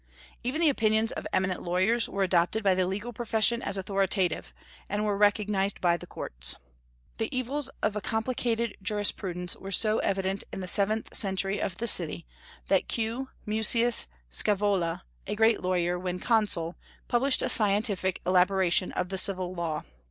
[0.43, 4.51] Even the opinions of eminent lawyers were adopted by the legal profession as authoritative,
[4.89, 6.55] and were recognized by the courts.
[7.19, 11.87] The evils of a complicated jurisprudence were so evident in the seventh century of the
[11.87, 12.25] city,
[12.67, 13.29] that Q.
[13.45, 16.75] Mucius Scaevola, a great lawyer, when consul,
[17.07, 19.83] published a scientific elaboration of the civil law.